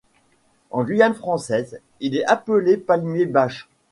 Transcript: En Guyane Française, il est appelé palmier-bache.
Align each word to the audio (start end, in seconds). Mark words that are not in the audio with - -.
En 0.71 0.83
Guyane 0.83 1.13
Française, 1.13 1.79
il 1.99 2.15
est 2.17 2.25
appelé 2.25 2.75
palmier-bache. 2.77 3.69